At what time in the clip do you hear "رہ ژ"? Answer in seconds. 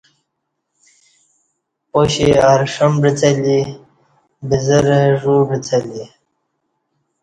4.87-5.21